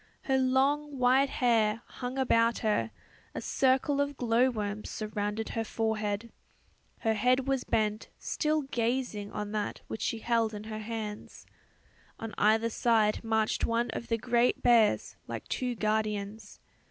Her 0.23 0.39
long 0.39 0.97
white 0.97 1.29
hair 1.29 1.83
hung 1.85 2.17
about 2.17 2.57
her; 2.65 2.89
a 3.35 3.39
circle 3.41 4.01
of 4.01 4.17
glow 4.17 4.49
worms 4.49 4.89
surrounded 4.89 5.49
her 5.49 5.63
forehead. 5.63 6.31
Her 7.01 7.13
head 7.13 7.47
was 7.47 7.63
bent, 7.63 8.09
still 8.17 8.63
gazing 8.63 9.31
on 9.31 9.51
that 9.51 9.81
which 9.87 10.01
she 10.01 10.17
held 10.17 10.55
in 10.55 10.63
her 10.63 10.79
hand. 10.79 11.31
On 12.19 12.33
either 12.39 12.71
side 12.71 13.23
marched 13.23 13.63
one 13.63 13.91
of 13.91 14.07
the 14.07 14.17
great 14.17 14.63
bears 14.63 15.17
like 15.27 15.47
two 15.47 15.75
guardians. 15.75 16.59